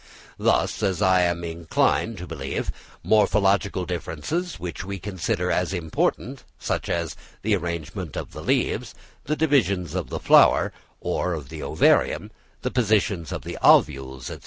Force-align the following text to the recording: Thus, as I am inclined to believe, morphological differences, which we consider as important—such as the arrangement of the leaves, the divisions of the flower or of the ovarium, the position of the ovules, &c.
Thus, 0.39 0.81
as 0.81 0.99
I 0.99 1.21
am 1.21 1.43
inclined 1.43 2.17
to 2.17 2.25
believe, 2.25 2.71
morphological 3.03 3.85
differences, 3.85 4.59
which 4.59 4.83
we 4.83 4.97
consider 4.97 5.51
as 5.51 5.73
important—such 5.75 6.89
as 6.89 7.15
the 7.43 7.55
arrangement 7.55 8.17
of 8.17 8.31
the 8.31 8.41
leaves, 8.41 8.95
the 9.25 9.35
divisions 9.35 9.93
of 9.93 10.09
the 10.09 10.19
flower 10.19 10.73
or 11.01 11.33
of 11.33 11.49
the 11.49 11.61
ovarium, 11.61 12.31
the 12.63 12.71
position 12.71 13.27
of 13.29 13.43
the 13.43 13.59
ovules, 13.61 14.25
&c. 14.25 14.39